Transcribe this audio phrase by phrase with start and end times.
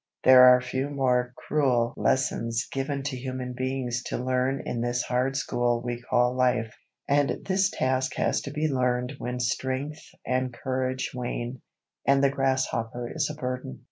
[0.23, 5.37] There are few more cruel lessons given to human beings to learn in this hard
[5.37, 6.73] school we call life.
[7.07, 11.61] And this task has to be learned when strength and courage wane,
[12.03, 13.79] and the grasshopper is a burden.